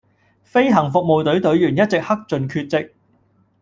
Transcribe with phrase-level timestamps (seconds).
[0.43, 2.89] 飛行服務隊隊員一直克盡厥職